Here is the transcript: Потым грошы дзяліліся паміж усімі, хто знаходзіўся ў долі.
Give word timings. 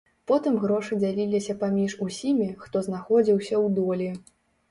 Потым 0.29 0.53
грошы 0.61 0.95
дзяліліся 1.03 1.55
паміж 1.63 1.91
усімі, 2.07 2.47
хто 2.63 2.83
знаходзіўся 2.87 3.55
ў 3.63 3.75
долі. 3.81 4.09